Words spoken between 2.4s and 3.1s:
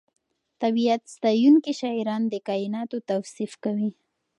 کائناتو